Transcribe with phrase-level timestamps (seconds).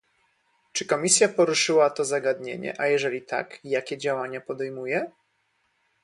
[0.71, 5.11] Czy Komisja poruszyła to zagadnienie a jeżeli tak, jakie działania podejmuje?